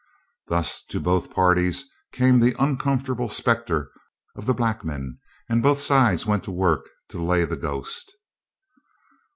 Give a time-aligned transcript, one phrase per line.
[0.47, 3.91] Thus to both parties came the uncomfortable spectre
[4.35, 8.11] of the black men, and both sides went to work to lay the ghost.